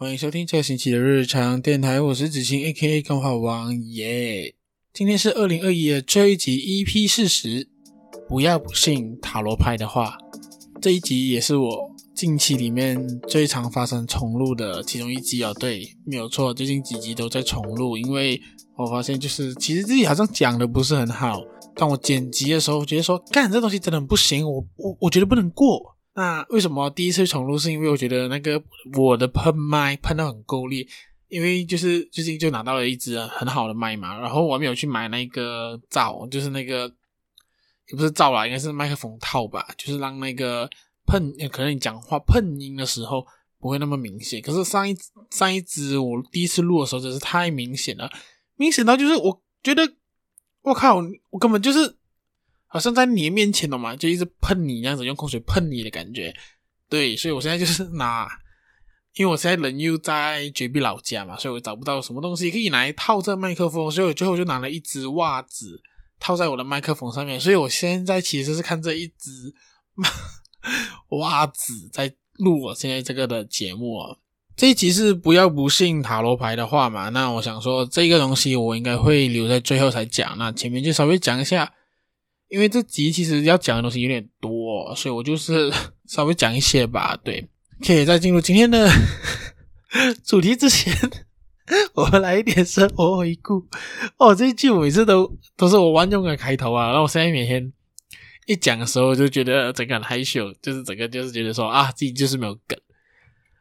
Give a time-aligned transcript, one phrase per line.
[0.00, 4.54] 欢迎收听这个星期的日常电台，我是子晴 A.K.A 动画王耶。
[4.92, 7.68] 今天是二零二一的最后一集 EP 四十，
[8.28, 10.16] 不要不信塔罗牌的话，
[10.80, 15.52] 这一集也是我近期里面最常发生重录的其中一集哦。
[15.58, 18.40] 对，没有错，最近几集都在重录，因为
[18.76, 21.42] 我发现就是其实自己好像讲的不是很好，
[21.74, 25.96] 当我剪辑的时候，觉得说干这东西真的很不行，我我我觉得不能过。
[26.18, 27.56] 那为什么第一次重录？
[27.56, 28.60] 是因为我觉得那个
[28.98, 30.88] 我的喷麦喷的很够力，
[31.28, 36.92] 因为就是最近就拿到了一支很好的麦嘛，然后我没有去买那个罩，就是那个
[37.88, 40.68] 也不是罩啦，应该是麦克风套吧，就是让那个
[41.06, 43.24] 喷，可能你讲话喷音的时候
[43.60, 44.42] 不会那么明显。
[44.42, 44.96] 可是上一
[45.30, 48.10] 上一支我第一次录的时候真是太明显了，
[48.56, 49.88] 明显到就是我觉得
[50.62, 50.96] 我靠，
[51.30, 51.97] 我根本就是。
[52.70, 56.34] 好像在你面前了嘛，就一直喷你这样子，用口水喷你的感觉。
[56.88, 58.28] 对，所以我现在就是拿，
[59.14, 65.80] 因为我现在人又在绝壁老家嘛，所以我找不到什么东西可以拿来套这麦克风，所以我最后就拿了一只袜子
[66.20, 67.40] 套在我的麦克风上面。
[67.40, 69.54] 所以我现在其实是看这一只
[71.18, 74.16] 袜子在录我现在这个的节目啊。
[74.56, 81.72] 这一集是不要不信塔罗牌的话嘛，那我想说这个东西我应该会留在最后才讲，那前面就稍微讲一下。
[82.48, 85.70] 因为这集其实要讲的东西有点多，所以我就是
[86.08, 87.18] 稍微讲一些吧。
[87.22, 87.46] 对，
[87.84, 88.90] 可以在进入今天的
[90.24, 90.94] 主题之前，
[91.94, 93.66] 我们来一点生活回顾。
[94.16, 97.72] 哦，这一句我每次都都是我万用的开头啊，然后我现在每天
[98.46, 102.78] 一讲的时候就觉得整个很害羞，就是整个就是觉得说啊，自己就是没有梗。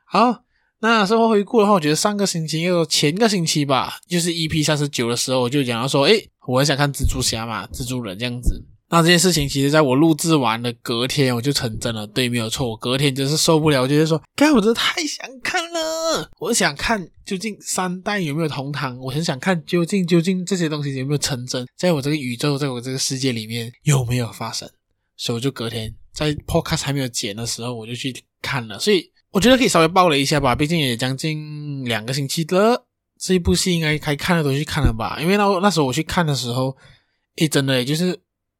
[0.05, 0.43] 好，
[0.79, 8.63] 那生活回顾的话，我觉得上个星期，又前个星期吧，就是 EP 三十九的时候，我就讲到说，诶，我很想看蜘蛛侠嘛，蜘蛛人这样子。
[8.89, 12.07] 那这件事情，其实在我录制完的隔天，我就成真了。
[12.07, 16.31] 对，没有错，我隔天真是受不了，我觉得说，该，我真的太想看了。
[16.39, 24.69] 我想看究竟三代有没有同堂，我很想看究竟究竟这些东西有没有成真，在我这个宇宙，在我这个世界里面有没有发生。
[25.17, 28.79] 所以我就隔天在 Podcast 还没有剪的时候，我就去看了。
[28.79, 32.85] 所以我觉得可以稍微爆雷一下吧，毕竟也将近两个星期了，
[33.19, 35.17] 这一部戏应该该看的都去看了吧。
[35.19, 36.77] 因为那那时候我去看的时候，
[37.35, 38.17] 诶，真的，就是。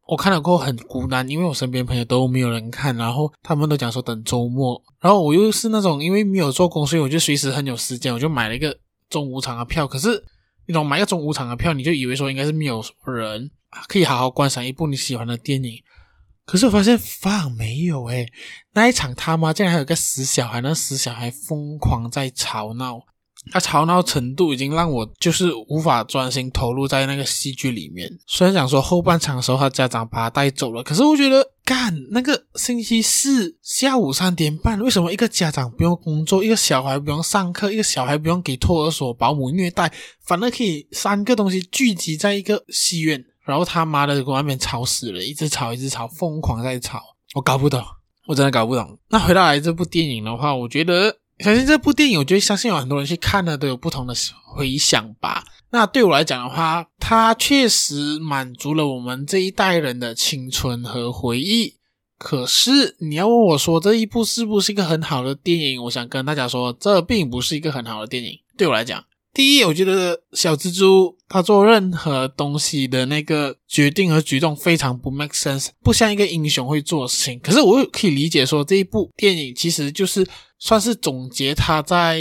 [0.07, 8.78] 我看了过后很孤单，因为我身边朋友都没有人看，然后他们都讲说等周末，然后我又是那种因为没有做工，所以我就随时很有时间，我就买了一个
[9.09, 9.85] 中午场的票。
[9.85, 10.23] 可是
[10.66, 13.51] 你懂买一个中午场的票，你就以为说应该是没有人
[13.88, 15.84] 可以好好观赏一部你喜欢的电影，
[16.46, 18.31] 可是我发现放没有诶，
[18.73, 23.01] 那一场他妈竟然还有个死小孩，那死小孩疯狂在吵闹。
[23.52, 28.09] 他吵闹程度已经让我就是无法专心投入在那个戏剧里面。
[28.25, 39.91] 虽然讲说后半场的时候他家长把他带走了，可是我觉得干那个星期四下午三点半，为什么一个家长不用工作，一个小孩不用上课，一个小孩不用给托儿所保姆虐待，
[40.25, 47.02] 反而可以三个东西聚集在一个戏院，然后他妈的跟外面吵死了，一直吵一直吵，疯狂在吵，
[47.35, 47.84] 我搞不懂，
[48.28, 48.97] 我真的搞不懂。
[49.09, 51.18] 那回到来这部电影的话，我觉得。
[51.39, 55.43] 相信这部电影，我觉得相信有很多人去看了都有不同的回想吧。
[55.69, 61.75] 那对我来讲的话，它确实满足了我们这一代人的青春和回忆。
[62.17, 65.83] 可是你要问我说这一部是不是一个很好的电影？
[65.83, 68.39] 我想跟大家说，这并不是一个很好的电影。
[68.57, 69.03] 对我来讲，
[69.37, 77.39] 第一，我觉得小蜘蛛他做任何东西的那个决定和举动非常不 make sense，不像一个英雄会做的事情。
[77.41, 80.27] 可是我又可以理解说，这一部电影其实就是。
[80.59, 82.19] 算是总结他在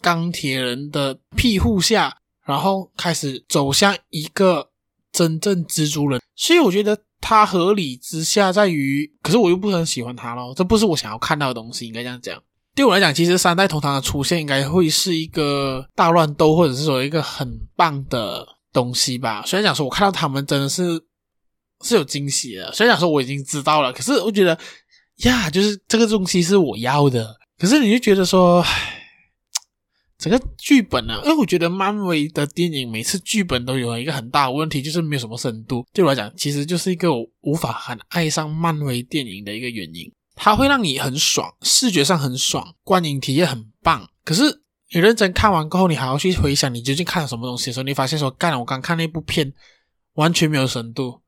[0.00, 2.16] 钢铁人的庇护下，
[2.46, 4.70] 然后开始走向一个
[5.12, 6.18] 真正蜘蛛人。
[6.34, 11.86] 所以我觉得他合理之下在于，可是我又不是很喜欢他咯，这不是我想要看到的东西。
[11.86, 12.42] 应该这样讲，
[12.74, 19.42] 对我来讲，其实三代同堂的出现应该会是一个大乱斗，或者是说一个很棒的东西吧。
[19.44, 21.02] 虽然讲说我看到他们真的是
[21.82, 24.58] 是有惊喜的，虽然讲说我已经知道了，可是我觉得
[25.24, 27.36] 呀，就是这个东西是我要的。
[27.58, 29.04] 可是你就觉得说，唉，
[30.18, 35.84] 整个剧本呢、因为我觉得漫威的电影每次剧本都有一个很大的问题，就是没有什么深度。
[35.92, 40.10] 对我来讲，其实就是一个我无法很爱上漫威电影的一个原因。
[40.44, 44.08] 它会让你很爽，视觉上很爽，观影体验很棒。
[44.24, 44.62] 可是
[44.92, 49.52] 你认真看完过后，你还要去回想你究竟看了什么东西的时候，你发现说，干了，我刚看那部片
[50.14, 51.20] 完全没有深度。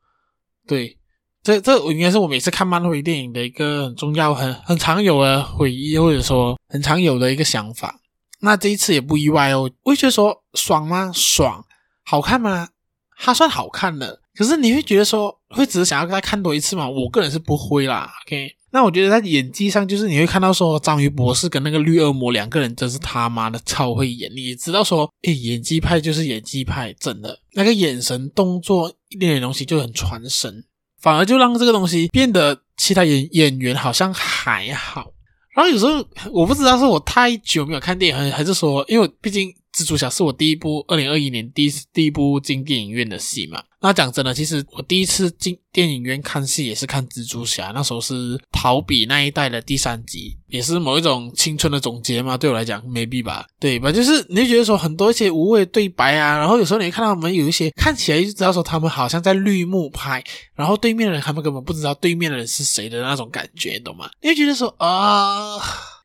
[0.66, 0.98] 对。
[1.44, 8.00] 这这应该是我每次看漫威电影的一个很重要、很很常有的回忆，或者说很常有的一个想法。
[8.40, 9.70] 那这一次也不意外哦。
[9.82, 11.12] 我会觉得说爽吗？
[11.14, 11.64] 爽，
[12.02, 12.70] 好看吗？
[13.18, 14.22] 它算好看的。
[14.34, 16.88] 可是你会觉得说会只是想要再看多一次吗？
[16.88, 18.10] 我个人是不会啦。
[18.26, 30.64] OK，那我觉得在演技上，就是你会看到说章鱼博士跟那个绿恶魔两个人真是他妈的超会演，你知道说，诶，演技派就是演技派，真的那个眼神、动作一点点东西就很传神，
[31.00, 35.12] 反而就让这个东西变得其他演演员好像还好。
[35.54, 39.54] 然后有时候我不知道是我太久没有看电影，还是说，因为毕竟。
[39.74, 43.62] 蜘蛛侠是我第一部二零二一年第一次第一部进电影院的戏嘛。
[43.80, 52.36] 那讲真的，其实我第一次进电影院看戏也是看蜘蛛侠，那时候是逃避那一代的第三集，也是某一种青春的总结嘛。
[52.36, 53.92] 对我来讲，maybe 吧，对吧？
[53.92, 60.24] 就是你会觉得说很多一些无谓对白啊，然后有时候你会看到他们有一些看起来就知道说他们好像在绿幕拍，
[60.54, 64.08] 然后对面的人他们根本不知道对面的人是谁的那种感觉，懂吗？
[64.22, 65.58] 你会觉得说啊。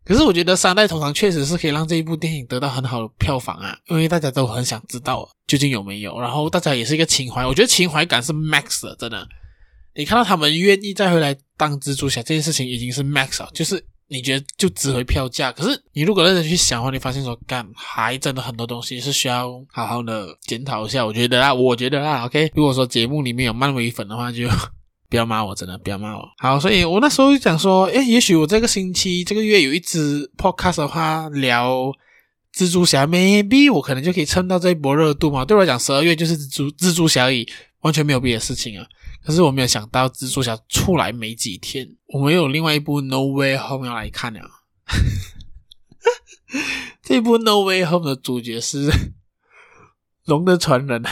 [0.06, 9.28] 可是我觉得三代同堂确实是可以让这一部电影得到很好的票房啊，因为大家都很想知道究竟有没有，然后大家也是一个情怀，我觉得情怀感是 max 的，真的。
[9.96, 15.52] 你看到他们愿意再回来当蜘蛛侠这件事情已经是 max 了，就是你觉得就值回票价。
[15.52, 21.06] 可是你如果认真去想的话，你发现说干还真的很多东西是需要好好的检讨一下。
[21.06, 24.48] 我觉得啊，我觉得啊，OK，如果说节目里面有漫威粉的话就。
[25.10, 26.24] 不要骂我，真的不要骂我。
[26.38, 31.92] 好，所以我那时候就讲说，诶，也许我这个星期、这个月有一支 podcast 的话，聊
[32.54, 35.44] 蜘蛛侠，maybe 我可能就可以蹭到这一波热度嘛。
[35.44, 38.86] 对我来讲，十二月就是蜘蛛蜘蛛侠而已，完全没有别的事情啊。
[39.24, 44.42] 可是我没有想到，蜘蛛侠出来没几天，我们有另外一部 No Way Home 要来看了。
[47.02, 48.92] 这部 No Way Home 的主角是
[50.26, 51.04] 龙的传人，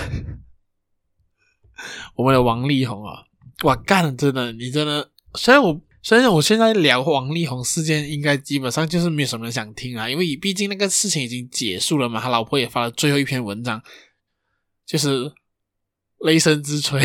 [2.16, 3.24] 我们的王力宏啊。
[3.64, 4.12] 哇，干了！
[4.14, 12.22] 真的，你真的，虽然我虽然我现在聊王力宏事件，应该基本上就是没有什么人想听啊，因为毕竟那个事情已经结束了嘛。
[12.22, 13.82] 他老婆也发了最后一篇文章，
[14.86, 15.32] 就是
[16.20, 17.02] 雷神之锤，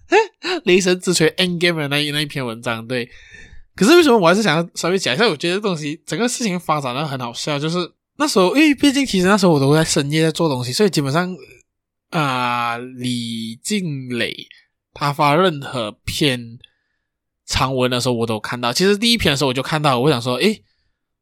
[0.64, 2.86] 雷神之锤 Endgame 的那一那一篇文章。
[2.86, 3.08] 对，
[3.74, 5.26] 可是为什么我还是想要稍微讲一下？
[5.26, 11.34] 我觉得东西整个事情发展的很好笑，就是那时候，因为毕竟其实那时候我都在深夜在做东西，所以基本上
[12.10, 14.46] 啊、李静蕾。
[14.98, 16.58] 他发任何篇
[17.46, 18.72] 长文的时候，我都看到。
[18.72, 20.62] 其实第一篇的时候我就看到，我想说，诶，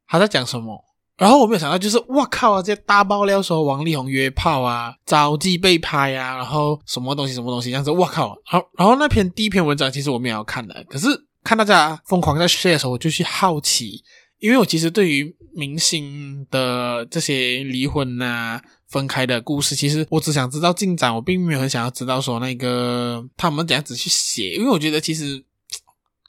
[0.07, 0.83] 他在讲什么？
[1.17, 2.61] 然后我没有想到，就是哇靠啊！
[2.61, 8.35] 这些大爆料说王力宏约炮啊，招妓被拍啊，然后什么东西什么东西，这样子，哇靠！
[8.51, 11.07] 然后然后那篇第一篇文章其实我没有要看的，可是
[11.43, 14.03] 看大家疯狂在 share 的时候，我就去好奇，
[14.39, 18.61] 因为我其实对于明星的这些离婚啊。
[18.89, 25.43] 分开的故事，其实我只想知道进展，我并没有很想要知道说那个他们怎样子去写，因为我觉得其实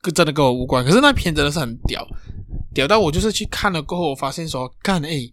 [0.00, 0.84] 跟真的跟我无关。
[0.84, 2.06] 可是那篇真的是很屌，
[2.74, 5.32] 屌到我就是去看了过后，我发现说，干诶，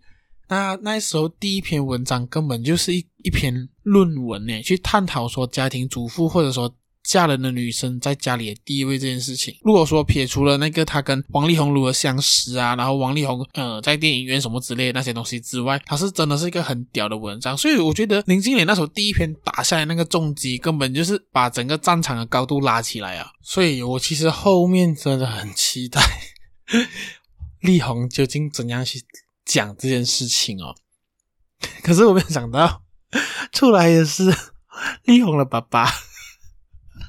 [0.50, 6.74] 那那时候第一篇文章根本就是一一篇论文呢，去探讨说家庭主妇或者说。
[7.13, 17.56] 嫁人的女生在家里的地位这件事情，如果说撇除了那个她跟王力宏如何相识啊，然后王力宏呃在电影院什么之类的那些东西之外，他是真的是一个很屌的文章。
[17.56, 23.30] 所以我觉得林静蕾那时候第一篇打下来那个重击，根本就是把整个战场的高度拉起来啊。
[23.45, 26.01] 所以我其实后面真的很期待
[27.62, 29.00] 力宏究竟怎样去
[29.45, 30.74] 讲这件事情哦。
[31.83, 32.81] 可是我没有想到
[33.51, 34.36] 出来也是
[35.04, 35.88] 力宏的爸爸。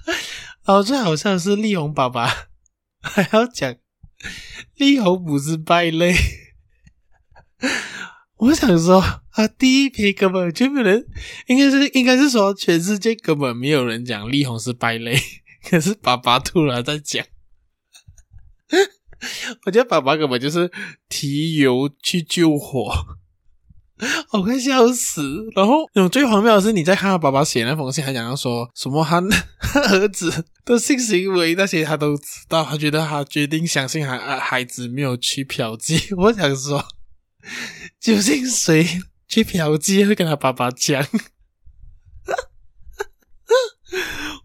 [0.64, 2.48] 哦，最好笑的是力宏爸爸
[3.00, 3.74] 还要讲
[4.76, 6.14] 力宏不是败类。
[8.36, 11.06] 我想说，啊，第一篇根本就没有人，
[11.46, 15.18] 应该是应该是说全世界根本没有人讲力宏是败类，
[15.68, 17.25] 可是爸爸突然在讲，
[19.64, 20.70] 我觉得爸爸根本就是
[21.08, 22.92] 提油去救火。
[24.32, 25.22] 我快笑死！
[25.54, 29.20] 然后，那种最荒谬的是，你在看他爸爸写那封信，还讲到说什么他
[29.80, 36.14] 儿子的性行为那些他都知道，他觉得他决定相信孩孩子没有去嫖妓。
[36.20, 36.84] 我想说，
[38.00, 38.84] 究竟谁
[39.28, 41.06] 去嫖妓会跟他爸爸讲？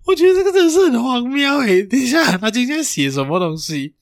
[0.06, 1.84] 我觉得这个真的是很荒谬诶！
[1.84, 3.96] 等一下，他今天写什么东西？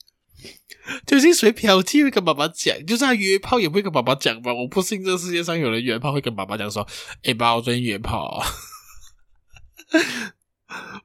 [1.06, 2.74] 究竟谁嫖妓会跟爸爸讲？
[2.86, 4.52] 就算他约炮也不会跟爸爸讲吧？
[4.54, 6.82] 我不信这个世界上有人约炮会跟爸爸讲说
[7.24, 8.42] ：“哎、欸，爸，我昨天约炮。”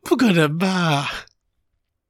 [0.04, 1.10] 不可能吧？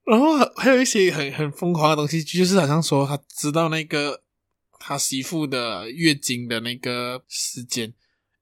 [0.06, 4.24] 然后还有一些很很疯狂的东西，就是好像说他知道那个
[4.80, 7.94] 他媳妇的月经的那个时间。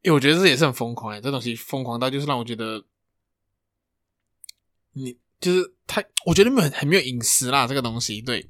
[0.02, 2.84] 因为我觉得这也是很疯狂诶，这东西疯狂到就是让我觉得
[4.94, 8.50] 你就是太，我觉得没有很没有隐私啦，这个东西对。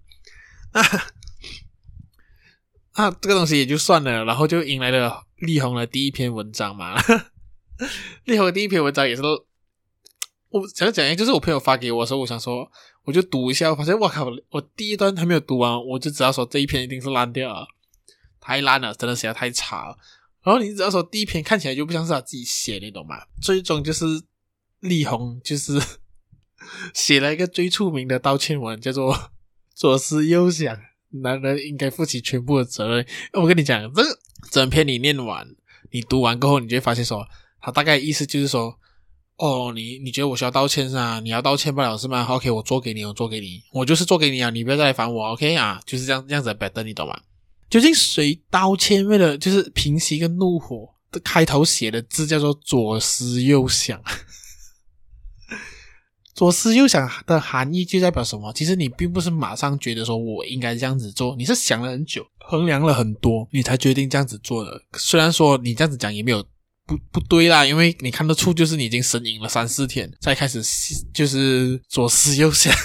[0.74, 0.82] 那
[2.98, 6.96] 那这个东西也就算了，然后就迎来了力宏的第一篇文章嘛。
[8.26, 9.22] 力宏的第一篇文章也是，
[10.50, 12.70] 我想要讲一下，就是我朋友发给我的时候，我想说，
[13.06, 17.66] 我就读一下，我发现我靠，我第一段还没有读完，我就知道说这一篇一定是烂掉了，
[18.40, 19.98] 太烂了，真的写得太差了。
[20.44, 23.16] 然后你只要说第一篇看起来就不像是他自己写的，你懂吗？
[23.42, 24.06] 最终就是
[24.80, 25.80] 力宏就是
[26.94, 29.32] 写了一个最出名的道歉文，叫做
[29.82, 30.78] “左思右想，
[31.10, 33.06] 男人应该负起全部的责任”。
[33.34, 34.20] 我跟你讲，这个
[34.52, 35.48] 整篇你念完，
[35.90, 37.28] 你读完过后，你就会发现说，
[37.60, 38.78] 他大概意思就是说，
[39.38, 41.20] 哦，你你觉得我需要道歉是吧？
[41.22, 47.20] 你要道歉不了是吗？OK，我做给你，我做给你，我就是做给你啊，你不要再来烦我，OK 啊，就是这样这样子的 better，你懂吗？
[47.68, 49.04] 究竟谁道歉？
[49.08, 54.00] 为了就是平息一个怒火的开头写的字叫做“左思右想”。
[56.34, 58.52] 左思右想的含义就代表什么？
[58.54, 64.82] 其实你并不是马上觉得说我应该这样子做，你是想了很久，衡量了很多，你才决定这样子做的。
[64.94, 66.44] 虽然说你这样子讲也没有
[66.86, 70.64] 不不对啦，因为你看得出就是你已经神隐了三四天，再开始
[71.14, 72.74] 就是左思右想。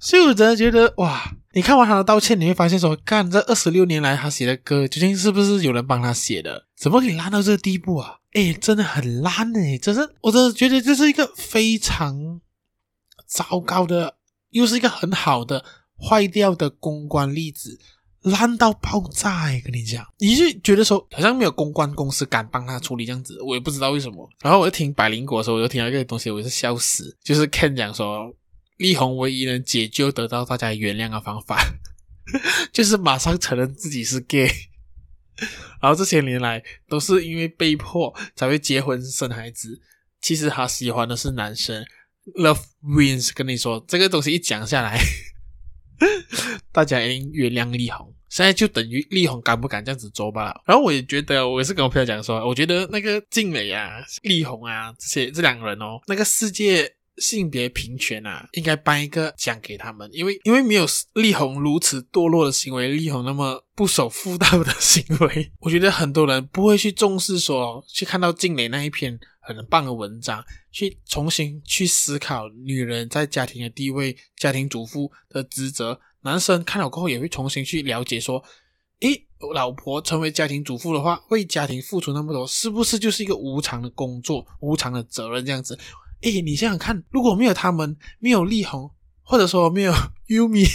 [0.00, 1.34] 所以我真的觉得哇！
[1.56, 6.66] 你看完他的道歉，你会发现说，干这二十六年来他写的歌，究竟是不是有人帮他写的？
[6.76, 8.18] 怎么可以烂到这个地步啊？
[8.34, 12.42] 诶，真的很烂诶，真是，我真的觉得这是一个非常
[13.26, 14.16] 糟糕的，
[14.50, 15.64] 又是一个很好的
[15.98, 17.80] 坏掉的公关例子，
[18.20, 24.28] 烂到爆炸诶，跟你讲，你就觉得说好像没有公关公司敢帮他处理这样子，我也不知道为什么。
[24.42, 28.30] 然后我就听百灵果的时候，我就听到一个东西，我也是笑死，就是 Ken 讲说。
[28.76, 31.58] 力宏唯一能解救得到大家原谅的方法，
[32.72, 34.50] 就是马上承认自己是 gay。
[35.82, 39.80] 然后这些年来都是因为被迫才会结婚生孩子。
[40.20, 41.84] 其实他喜欢的是男生
[42.36, 43.32] ，Love wins。
[43.34, 44.98] 跟你说这个东西一讲下来，
[46.72, 48.14] 大家已经原谅力宏。
[48.28, 50.62] 现在就等于力宏敢不敢这样子做罢了。
[50.66, 56.94] 然后我也觉得，我也是跟我朋友讲说，我觉得那个静蕾啊、力宏啊这些这两个人哦，那个世界。
[57.18, 76.00] 性别平权啊，应该颁一个奖给他们，因为因为没有力宏如此堕落的行为，力宏那么不守妇道的行为，我觉得很多人不会去重视说，去看到静蕾那一篇很棒的文章，去重新去思考女人在家庭的地位、家庭主妇的职责。
[76.22, 78.42] 男生看了过后也会重新去了解说，
[79.00, 85.78] 诶，老婆成为家庭主妇的话，为家庭付出那么多，是不是就是一个无偿的工作、无偿的责任这样子？
[86.22, 88.90] 诶，你想想看，如果没有他们，没有力宏，
[89.22, 89.92] 或者说没有
[90.28, 90.66] Yumi，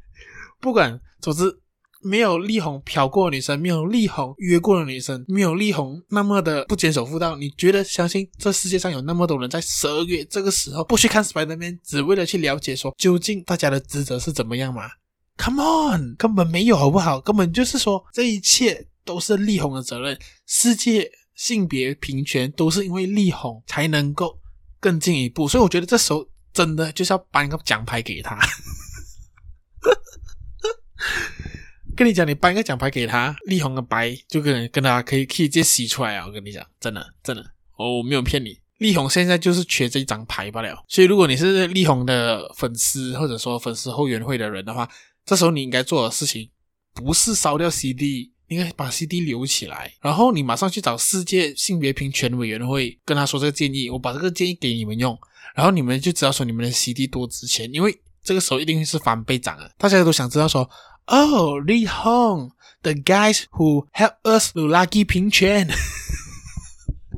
[0.60, 1.60] 不管，总之
[2.02, 14.82] 没有力宏嫖过的女生，没有力宏约过的女生，没有力宏那么的不坚守妇道，你觉得相信这世界上有那么多人在十二月这个时候不去看 Spider-Man，只为了去了解说究竟大家的职责是怎么样吗
[15.38, 17.20] ？Come on，根本没有好不好？
[17.20, 24.41] 根本就是说这一切都是力宏的责任，世界性别平权都是因为力宏才能够。
[24.82, 28.36] 更进一步，所以我觉得这时候真的就是要颁一个奖牌给他。
[31.94, 36.26] 跟你讲，你颁一个奖牌给他，力宏的白就跟跟他可以可以直接洗出来啊！
[36.26, 37.42] 我跟你讲，真的真的，
[37.76, 40.82] 哦，我没有骗你，力宏现在就是缺这一张牌罢了。
[40.88, 44.88] 所以如果你是力宏的粉丝，或者说粉丝后援会的人的话，
[45.24, 46.50] 这时候你应该做的事情
[46.92, 48.31] 不是烧掉 CD。
[48.52, 55.18] 应该把 CD 留起来，然后你马上去找世界性别平权委员会，跟他说这个建议，我把这个建议给你们用，
[55.54, 59.68] 然后你们就知道说你们的 CD 多值钱，因为这个时候一定是翻倍涨啊！
[59.78, 60.68] 大家都想知道说，
[61.06, 62.50] 哦，力宏
[62.82, 65.68] ，the guys who help us to lucky 平权，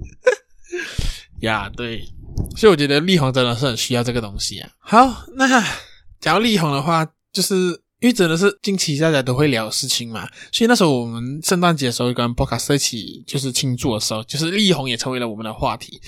[1.43, 2.09] 呀，对，
[2.57, 4.71] 所以我觉得力宏真的是很需要这个东西啊。
[4.79, 5.49] 好，那
[6.21, 7.84] 讲到力宏的话，就是。
[8.05, 15.99] 因为真的是近期大家都会聊的事情嘛，所以那时候我们圣诞节的时候跟 Podcast 一起就是庆祝的时候，就是力宏也成为了我们的话题。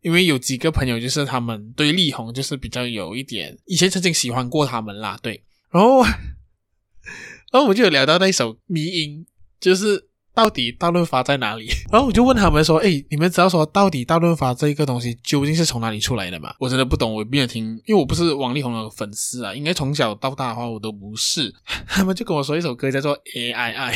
[0.00, 5.44] 因为有几个朋友就是他们对力宏就是比较有一点，以前曾经喜欢过他们啦，对。
[5.70, 6.02] 然后，
[7.52, 9.24] 然后我们就有聊到那一首迷音，
[9.60, 10.05] 就是。
[10.36, 11.66] 到底大润发在哪里？
[11.90, 21.54] 然后我就问他们说：“哎，你们知道说到底大润发这个东西究竟是从哪里出来的吗？”我真的不懂，我没有听，因为我不是王力宏的粉丝啊，应该从小到大的话我都不是。
[21.88, 23.94] 他们就跟我说一首歌叫做《A I I》，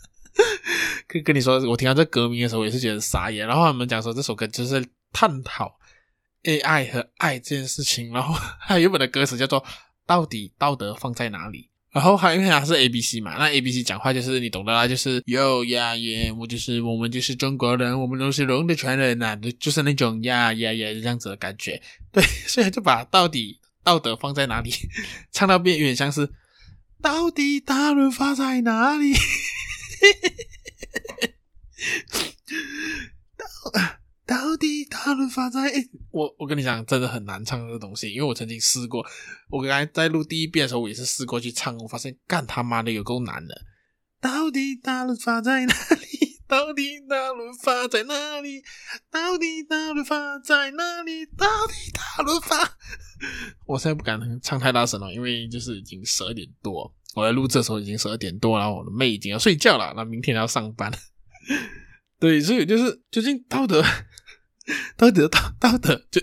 [1.06, 3.46] 跟跟你说，我听到这歌名的时候，也是觉得傻眼。
[3.46, 5.70] 然后他们讲说这首歌就是探讨
[6.44, 9.62] A I 和爱这件事情，然后还有原本的歌词叫做
[10.06, 11.68] “到底道德放在哪里”。
[11.96, 21.80] 然后还因为他是 A B C 嘛，那 A B C 讲话就是你懂的啦，就是 Yo yeah yeah，我就是我们就是中国人，我们都是龙的传人呐，就是那种呀呀呀这样子的感觉。
[22.12, 24.70] 对，所以就把到底道德放在哪里，
[25.32, 26.28] 唱到变有点像是
[27.00, 29.14] 到底大润发在哪里？
[33.38, 33.46] 到
[34.26, 35.72] 到底大润发在？
[36.10, 39.06] 我我跟你讲，真的很难唱这个东西，因为我曾经试过。
[39.48, 43.54] 我刚才在录第一遍的时候，我也是试过去唱，我发现干他妈的有够难的。
[44.20, 46.40] 到底大润发在哪里？
[46.48, 48.62] 到底大润发在哪里？
[49.10, 51.26] 到底大润发在哪里？
[51.26, 52.76] 到底大润发？
[53.66, 56.92] 我现在不敢唱太大声了，因为就是已经十二点多。
[57.14, 60.92] 我在录这时候已经十二点多，然后我的妹已经要睡觉了，那明天要上班。
[62.18, 63.82] 对，所以就是究竟道德，
[64.96, 66.20] 到底到到底就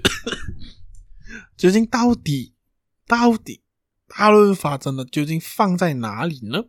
[1.56, 2.54] 究竟到底
[3.08, 3.62] 到底
[4.08, 6.66] 大润发真的究竟放在哪里呢？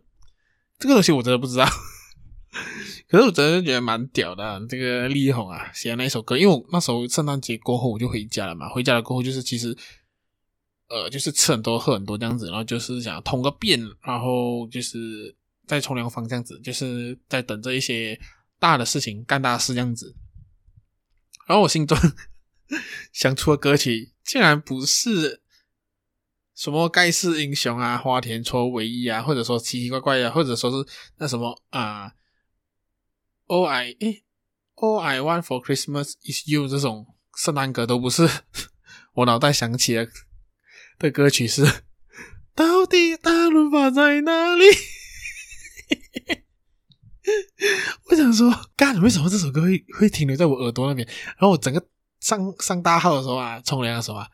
[0.77, 1.65] 这个东西我真的不知道。
[3.09, 9.75] 可是我真的觉得蛮屌的，这个力宏啊写的那一首歌，因为我那时候圣诞节过后我就回家了嘛，回家了过后就是其实
[10.89, 15.35] 呃就是吃很多喝很多这样子，然后就是想通个便，然后就是
[15.67, 18.19] 在冲凉房这样子，就是在等着一些。
[18.57, 20.15] 大的事情干大事这样子，
[21.45, 21.97] 然后我心中
[23.13, 25.41] 想出的歌曲竟然不是
[26.55, 32.13] 什么盖世英雄啊、花田错唯一啊，或者说奇奇怪怪的，或者说是那什么啊
[33.47, 34.23] ，All I 诶
[34.75, 38.27] ，All I Want for Christmas is You 这种圣诞歌都不是，
[39.13, 40.09] 我脑袋想起的
[40.97, 41.83] 的歌曲是
[42.55, 44.63] 到底大润发在哪里？
[48.09, 51.07] 我想说，干，为什么这首歌会会停留在我耳朵那边？
[51.25, 51.83] 然后我整个
[52.19, 54.27] 上上大号的时候啊，冲凉的时候啊，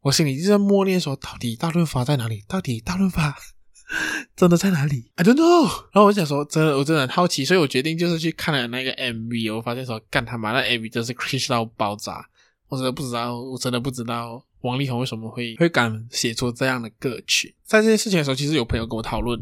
[0.00, 2.42] 我心里就在默念说：到底大润发在哪里？
[2.48, 3.36] 到底大润发
[4.34, 5.64] 真的在哪里？I don't know。
[5.92, 9.54] 然后我想说，真的，我真的很好奇，所以我决定就是去看了那个 MV。
[9.54, 12.24] 我发现说，干他妈，那 MV 真是 cringe 到爆炸！
[12.68, 17.54] 我真的不知道，我真的不知道王力宏为什么会会敢写出这样的歌曲。
[17.64, 19.38] 在这件事情的时候，其实有朋友跟我讨论，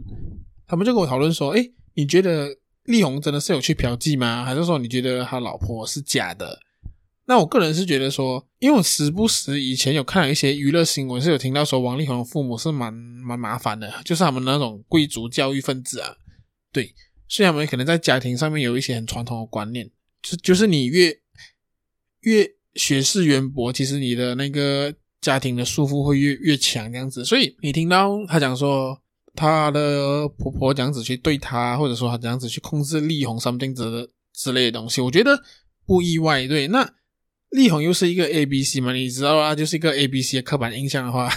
[0.66, 2.48] 他们就跟我讨论说：诶，你觉得？
[2.84, 4.44] 力宏真的是有去嫖妓吗？
[4.44, 6.60] 还是说你觉得他老婆是假的？
[7.26, 16.16] 那我个人是觉得说，因为我时不时以前有看了一些娱乐新闻，是有听到说王力宏的父母是蛮蛮麻烦的，就是他们那种贵族教育分子啊，
[16.72, 16.92] 对，
[17.28, 19.88] 所以他们可能在家庭上面有一些很传统的观念，
[20.22, 21.16] 就就是你越
[22.22, 27.24] 越学识渊博，其实你的那个家庭的束缚会越越强这样子。
[27.24, 29.00] 所以你听到他讲说。
[29.34, 33.74] 她的婆婆这样子去对她，或者说她这样子去控制力宏 something
[34.32, 35.42] 之类的东西，我觉得
[35.86, 36.46] 不意外。
[36.46, 36.88] 对，那
[37.50, 41.28] 力宏又是一个 A B C 嘛，你知道啊，就是一个 A B C 的刻板印象的话，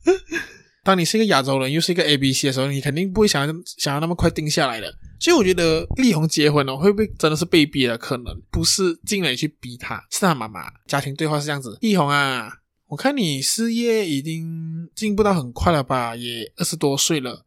[0.82, 4.92] 当你是一个亚洲人，又是一个 A B C 的时候，你肯定不会想要想要那么快定下来的。
[5.18, 7.96] 所以我觉得力宏结婚了，会不会真的是被逼的？
[7.98, 10.70] 可能不是静蕾去逼他，是他妈妈。
[10.86, 12.50] 家庭对话是这样子：力宏啊。
[12.88, 17.44] 我看你事业已经进步到很快了吧，也二十多岁了，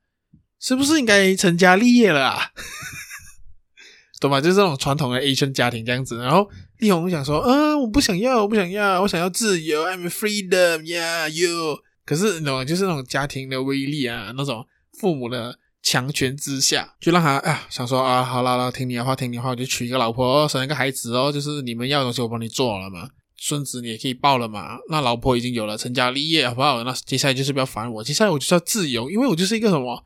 [0.60, 2.52] 是不是应该成家立业了啊？
[4.20, 4.42] 懂吗？
[4.42, 6.18] 就是这种传统的 Asian 家庭这样子。
[6.18, 6.50] 然后
[6.80, 11.80] 力宏想说，嗯，我不想要，我不想要，我想要自由，I'm freedom，yeah，you。
[12.06, 12.66] 可是你懂吗？
[12.66, 14.68] 就是那种家庭的威力啊，那种
[15.00, 23.08] 父母的强权之下，就让他啊想说啊，好啦啦，听你的话，听你的话，我就娶一个老婆，生一个孩子哦，就是你们要的东西我帮你做了嘛。
[23.42, 24.78] 孙子你也可以抱了嘛？
[24.90, 26.84] 那老婆已经有了，成家立业好不好？
[26.84, 30.04] 那接下来就是不要烦我，接下来我就是要自由，因为我就是一个什么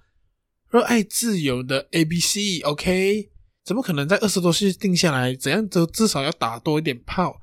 [0.69, 3.29] 热爱自由的 A B C，OK？
[3.65, 5.33] 怎么可能在二十多岁定下来？
[5.35, 7.35] 怎样都至少要打多一点炮，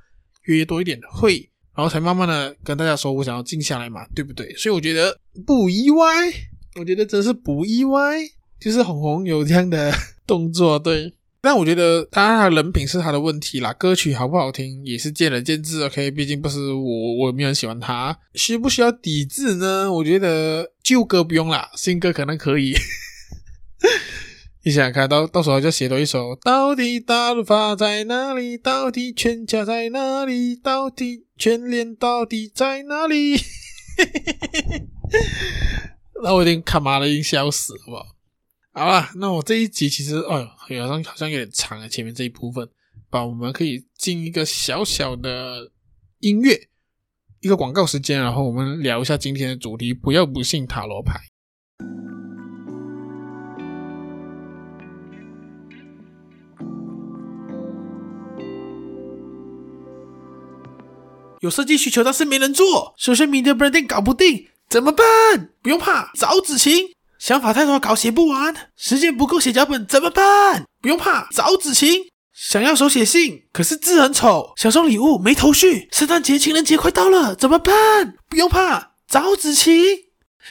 [0.44, 4.54] 约多一点会，然后才慢慢的跟大家说我想要静下来嘛，对不对？
[4.54, 6.06] 所以我觉得不意外，
[6.76, 8.18] 我觉得真是不意外，
[8.60, 9.92] 就是红红有这样的
[10.26, 11.14] 动作，对。
[11.42, 13.72] 但我觉得，当然他人品是他的问题啦。
[13.72, 16.10] 歌曲好不好听也是见仁见智，OK？
[16.10, 18.18] 毕竟不是我，我也没有很喜欢他。
[18.34, 19.90] 需不需要抵制呢？
[19.90, 22.74] 我觉得旧歌不用啦，新歌可能可以。
[24.62, 28.58] 你想想看到到时候就写多一首，到底大润发在哪里？
[28.58, 30.54] 到底全家在哪里？
[30.54, 33.40] 到底全联到底在哪里？
[36.22, 37.96] 那我一定看麻了，已经笑死，好不
[38.72, 38.86] 好？
[38.86, 40.40] 了，那我这一集其实，哎
[40.76, 41.88] 呦，好像好像有点长啊。
[41.88, 42.68] 前面这一部分，
[43.10, 45.70] 把我们可以进一个小小的
[46.20, 46.68] 音乐，
[47.40, 51.20] 一个广告时间，然后我们聊一下今天的主题：不要不信塔罗牌。
[61.40, 65.04] 有设计需求，但是没人做，social media branding 搞不定，怎么办？
[65.62, 66.72] 不用怕，找子晴。
[67.20, 70.64] 想法太多，稿写不完，时间不够写脚本怎么办？
[70.80, 72.06] 不用怕，找子晴。
[72.32, 75.86] 想要手写信，可是字很丑，想送礼物没头绪。
[75.92, 78.14] 圣诞节、情人节快到了，怎么办？
[78.30, 79.74] 不用怕，找子晴。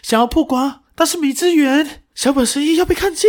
[0.04, 3.28] 想要曝光，但是没资源，小本生意要被看见，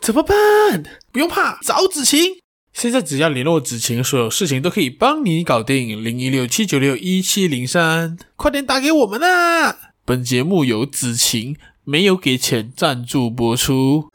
[0.00, 0.82] 怎么办？
[1.12, 2.38] 不用怕，找子晴。
[2.72, 6.04] 现在只要联络子晴，所有事情都可以帮你搞定。
[6.04, 9.92] 零一六七九六一七零三，快点打给我们啊！
[10.04, 14.08] 本节目由子晴没有给钱赞助播出。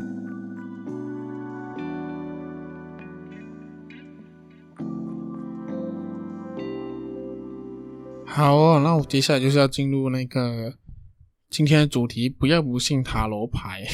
[8.26, 10.76] 好哦，那我接下来就是要进入那个
[11.50, 13.86] 今天的主题，不要不信塔罗牌。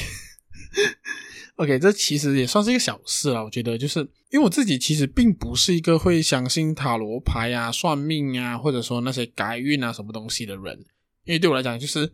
[1.56, 3.42] OK，这其实也算是一个小事啦。
[3.42, 3.98] 我觉得就是
[4.30, 10.78] 因为我自己其实并不是一个会相信塔罗牌啊、算命啊，或者说那些改运啊什么东西的人。
[11.24, 12.12] 因为对我来讲，就是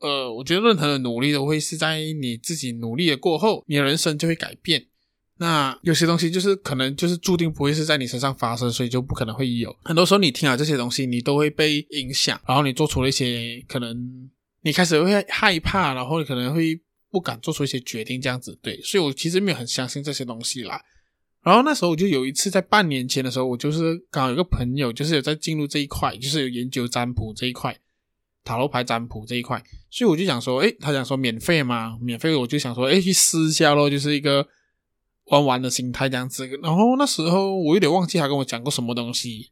[0.00, 4.86] 呃，我觉得任何的努力都会是在你自己努力了过后，你的人生就会改变。
[5.38, 9.74] 那有些东西就是可能就是注定不会是在你身上发生，所以就不可能会有。
[9.84, 14.30] 很多时候你听了这些东西，你都会被影响，然后你做出了一些可能
[14.62, 16.80] 你开始会害怕，然后你可能会。
[17.12, 20.80] 不敢做出一些决定，这样子对，所以我其实没有很相信这些东西啦。
[21.42, 27.76] 然后那时候我就有一次在半年前的时候，我就是刚好有个朋友，就是有在进入这一块，就是有研究占卜这一块，
[28.44, 34.46] 塔罗牌占卜这一块，所以我就想说，诶，他想说免费嘛，免费我就想说，诶，去试一下咯，就是一个
[35.26, 36.46] 玩玩的心态这样子。
[36.62, 39.50] 然后那时候我有点忘记他跟我讲过什么东西，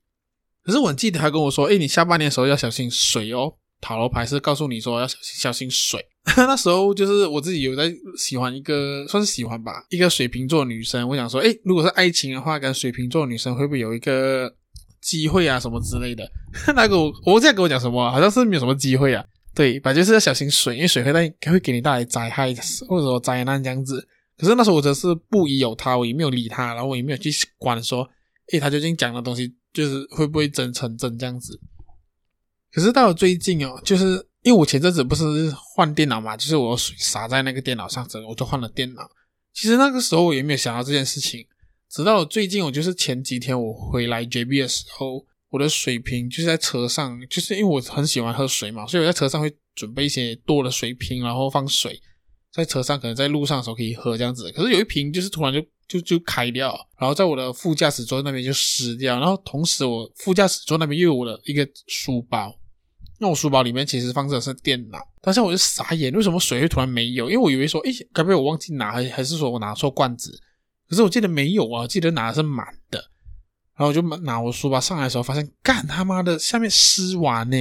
[0.62, 3.54] 可是我记得他跟我说，诶，你下半年的时候要小心水哦。
[3.80, 6.04] 塔罗牌是告诉你说要小心小心水。
[6.36, 11.08] 那时候就是我自己有在喜欢一个，算是喜欢吧，一个水瓶座女生。
[11.08, 14.52] 我想说，诶，如果是爱情的话，跟水瓶座女生会不会有一个
[15.00, 16.30] 机会啊，什么之类的？
[16.74, 18.10] 那个我我这样跟我讲什么？
[18.10, 19.24] 好像是没有什么机会啊。
[19.54, 22.54] 对，反正就是要小心水，因为水会带会给你带来灾害
[22.88, 24.06] 或者说灾难这样子。
[24.36, 28.08] 可是那时候我则是不疑有他，我也没有理他，然后我也没有去管说，
[28.52, 31.58] 诶，他究竟讲的东西就是会不会真成真这样子。
[32.72, 39.02] 可是到了最近哦，就是因为我前阵子不是换电脑嘛，就是我水洒在那个电脑上，之后我就换了电脑。
[39.52, 41.44] 其实那个时候我也没有想到这件事情，
[41.90, 52.00] 直到最近，我就是前几天我回来 JB 的时候，我的水瓶就是在车上，就是因为我很喜欢喝水嘛，所以我在车上会准备一些多的水瓶，然后放水
[52.52, 54.52] 在车上，可能在路上的时候可以喝这样子。
[54.52, 62.54] 可是有一瓶就是突然就就就开掉，然后在我的副驾驶座那边就湿掉，然后同时我副驾驶座那边又有我的一个书包。
[63.20, 67.30] 那我书包里面其实放着是电脑，当时我就傻眼，为什么水会突然没有？
[67.30, 70.38] 因为我以为说，诶，该不会我忘记拿，还还是说我拿错罐子？
[70.88, 72.98] 可是我记得没有啊，记得拿的是满的。
[73.76, 77.56] 然后我就拿我书包上来的时候，发现干他妈的下面湿完呢。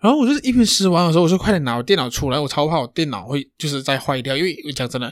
[0.00, 4.36] 然后我就是一边湿完的时候，我就快点拿我电脑出来，我超怕我电脑会就是再坏掉。
[4.36, 5.10] 因为我讲真的，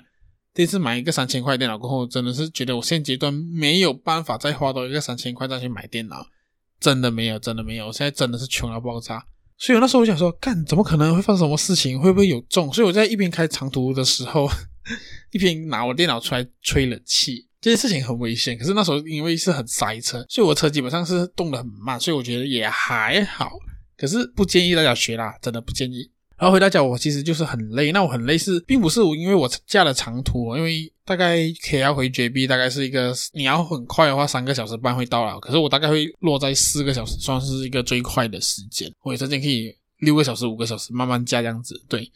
[0.54, 6.26] 第一次买一个三千块电脑过后，真的是觉得我现阶段没有办法再花多一个三千块再去买电脑，
[6.78, 9.24] 真的没有，真的没有，我现在真的是穷到爆炸。
[9.58, 11.98] 所以那时候我想说，干怎么可能会发生什么事情？
[11.98, 12.70] 会不会有中？
[12.72, 14.46] 所以我在一边开长途的时候，
[15.32, 17.46] 一边拿我电脑出来吹冷气。
[17.60, 18.56] 这件事情很危险。
[18.56, 23.50] 可是那时候因为是很塞车，所以我车基本上是动得很慢，所以我觉得也还好。
[23.96, 26.10] 可是不建议大家学啦，真的不建议。
[26.38, 27.90] 然后回到家，我其实就是很累。
[27.92, 35.40] 那我很累是，并不是我因为我驾了长途，因为大概 K 要回绝壁大概是一个，你要很快的话，三个小时半会到了。
[35.40, 38.92] 可是我大概会落在四个小时，算是一个最快的时间。
[39.02, 41.82] 我有曾经可以六个小时、五个小时慢慢驾这样子。
[41.88, 42.12] 对，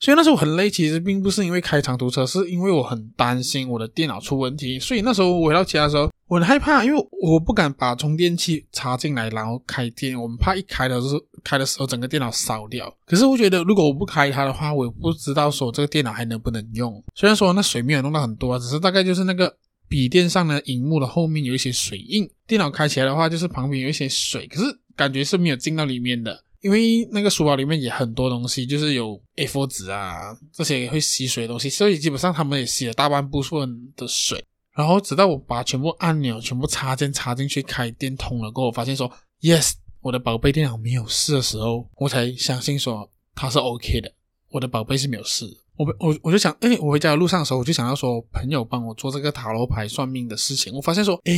[0.00, 4.78] 所以那时候我很累，其实并不是因为开长途车，是因为我很担心我的电脑出问题。
[4.78, 6.10] 所以那时候我回到家的时候。
[6.30, 10.16] 我很害怕，因为我不敢把充电器插进来，然后开电。
[10.16, 12.88] 我们怕一开的时候，开的时候整个电脑烧掉。
[13.04, 17.02] 可是我觉得，如果我不开它的话，我也不知道说这个电脑还能不能用。
[17.16, 19.52] 虽然说那水没有弄到很多，只是大概就是那个
[19.88, 22.30] 笔电上的荧幕的后面有一些水印。
[22.46, 26.44] 电脑开起来的话，就是旁边有一些水，可是感觉是没有进到里面的。
[26.60, 34.44] 因为那个书包里面也很多东西，就是有 A4 纸啊这些会吸水的东西，所以基本上他们也吸了大半部分的水。
[34.74, 44.12] 然后直到我把全部按钮、全部插件插进去开电通了过后，我发现说 yes，我的宝贝电脑没有事的时候，我才相信说它是 OK 的，
[44.50, 45.46] 我的宝贝是没有事。
[45.76, 50.72] 我我我就想，哎，我回家的路上的时候，我就想要说朋友帮我做这个塔罗牌算命的事情。
[50.74, 51.32] 我发现说，哎，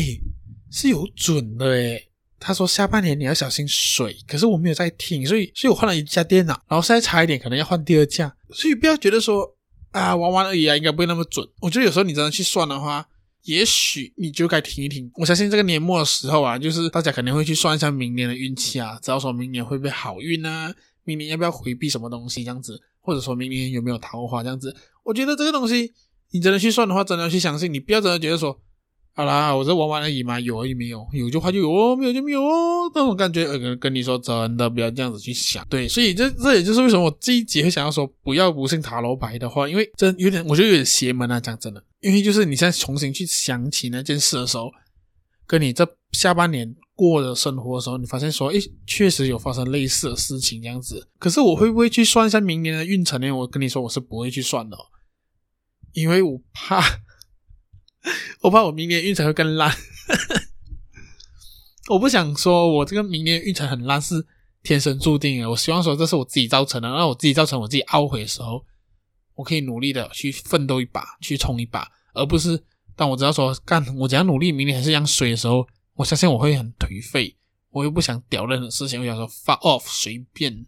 [0.71, 2.09] 是有准的诶。
[2.43, 9.57] 他说下半年你要小心水，可是我没有在听，所以所以我换了一架电脑，然后现在差一点可能要换第二架，所以不要觉得说
[9.93, 11.47] 啊玩玩而已啊，应该不会那么准。
[11.61, 13.07] 我觉得有时候你真的去算的话。
[13.45, 15.11] 也许你就该听一听。
[15.17, 24.73] 我相信这个年末的时候啊，就是大家肯定会去算一下明年的运气啊，知道说明年会不会好运啊，明年要不要回避什么东西这样子，或者说明年有没有桃花这样子。
[25.03, 25.93] 我觉得这个东西
[26.31, 28.57] 你真的去算的话，真的要去相信，你不要真的觉得说
[29.15, 35.63] 好啦，我这玩玩而已嘛，有而已没有，有就话就有哦，没有就没有哦，那种感觉，呃，跟你说真的，不要这样子去想。
[35.69, 41.85] 对，所以这这也就是为什么我这一集会想要说不要不信塔罗牌的话，因为真有点，我觉得有点邪门啊，讲真的。
[42.01, 44.73] 因为就是你现在重新去想起那件事的时候，
[45.47, 51.07] 跟你这下半年过的生活的时候，你发现说，诶，确实有发生类似的事情这样子。
[51.19, 53.31] 可是我会不会去算一下明年的运程呢？
[53.31, 54.79] 我跟你说，我是不会去算的，
[55.93, 56.83] 因为我怕。
[58.43, 59.73] 我怕我明年运程会更烂，
[61.89, 64.27] 我不想说我这个明年运程很烂是
[64.63, 65.49] 天生注定的。
[65.51, 68.65] 我希望说这是我自己造成的，让我自己造成我自己懊悔的时候，
[69.35, 72.63] 我可以努力的去奋斗一把，去冲一把，而不是
[72.97, 77.37] 当我知道说干我只要努力，明年还是一样衰的时候，我相信我会很颓废，
[77.71, 80.67] 我又不想屌任何事情，我想说 fuck off 随便，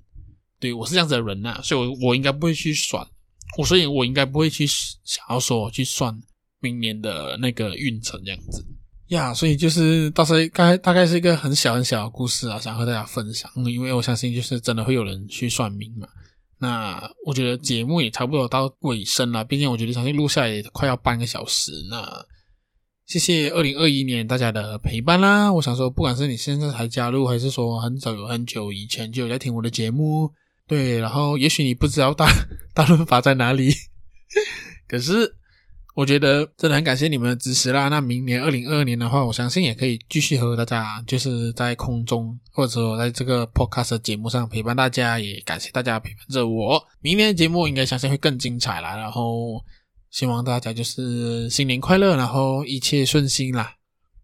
[0.60, 3.04] 对我是这样子的人呐、啊，所以我我应该不会去算，
[3.58, 6.22] 我所以我应该不会去想要说去算。
[6.64, 8.64] 明年的那个运程这样子
[9.08, 13.50] 呀所以就是到时候大概大概是一个很小很小的故事啊，想和大家分享。
[13.66, 16.08] 因为我相信就是真的会有人去算命嘛。
[16.58, 21.70] 那我觉得节目也差不多到尾声了，毕竟我觉得相信录下来也快要半个小时。
[21.90, 22.24] 那
[23.04, 25.52] 谢谢二零二一年大家的陪伴啦。
[25.52, 30.32] 我想说，不管是你现在才加入，还是说很早有很久以前就有在听我的节目，
[30.66, 32.26] 对，然后也许你不知道大
[32.74, 33.70] 大润发在哪里，
[34.88, 35.36] 可是。
[35.94, 37.88] 我觉得真的很感谢你们的支持啦。
[37.88, 46.84] 那明年二零二二年的话，我相信也可以继续和大家就是在空中或者说在这个 podcast 节目上陪伴大家，也感谢大家陪伴着我。
[47.00, 48.96] 明年的节目应该相信会更精彩啦。
[48.96, 49.64] 然后
[50.10, 53.72] 希望大家就是新年快乐，然后一切顺心啦。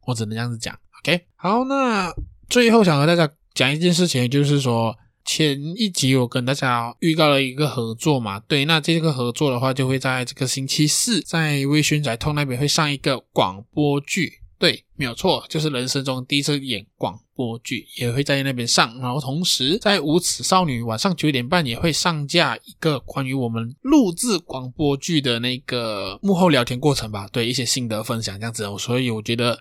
[0.07, 0.77] 我只能这样子讲。
[1.03, 2.13] OK，好，那
[2.49, 4.97] 最后想和大家讲一件事情，就是说。
[5.25, 18.99] 前一集我跟大家预告了一个合作嘛，对，那这个合作的话就会在这个星期四在微醺宅通那边会上一个广播剧，对，没有错，就是人生中第一次演广播剧，也会在那边上。
[18.99, 29.61] 然后同时在无耻少女晚上九点半也会上架一个关于我们录制广播剧的那个幕后聊天过程吧，对，一些心得分享这样子，所以我觉得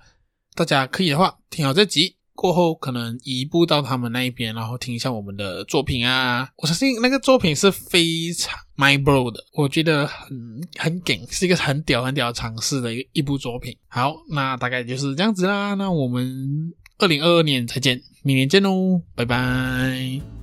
[0.55, 2.18] 大家可以的话听好这集。
[2.39, 6.49] 过后可能移步到他们那一边，然后听一下我们的作品啊。
[6.55, 13.75] 我相信那个作品是非常 my bro 的，我觉得很很顶，是一个很屌很屌尝试的一一部作品。
[13.89, 15.73] 好，那大概就是这样子啦。
[15.73, 20.38] 那我们二零二二年再见，明年见喽，拜拜。